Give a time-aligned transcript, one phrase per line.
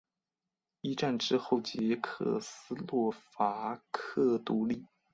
[0.81, 4.87] 一战之后捷克斯洛伐克独立。